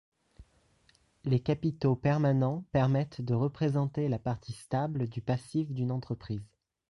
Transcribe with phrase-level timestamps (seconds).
[1.25, 6.41] Les capitaux permanents permettent de représenter la partie stable du passif d'une entreprise.